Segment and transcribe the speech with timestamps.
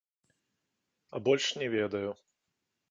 [1.19, 2.11] А больш не ведаю.